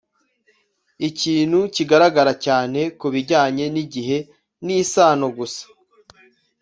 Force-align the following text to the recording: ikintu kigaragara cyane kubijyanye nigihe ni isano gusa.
ikintu 1.09 1.59
kigaragara 1.75 2.33
cyane 2.45 2.81
kubijyanye 2.99 3.65
nigihe 3.73 4.17
ni 4.65 4.73
isano 4.83 5.25
gusa. 5.37 5.63